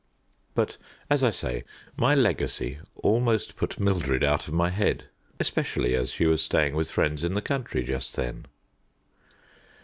But, 0.55 0.77
as 1.11 1.23
I 1.23 1.29
say, 1.29 1.63
my 1.95 2.15
legacy 2.15 2.79
almost 3.03 3.55
put 3.55 3.79
Mildred 3.79 4.23
out 4.23 4.47
of 4.47 4.53
my 4.55 4.71
head, 4.71 5.03
especially 5.39 5.93
as 5.93 6.09
she 6.11 6.25
was 6.25 6.41
staying 6.41 6.73
with 6.75 6.89
friends 6.89 7.23
in 7.23 7.35
the 7.35 7.39
country 7.43 7.83
just 7.83 8.15
then. 8.15 8.45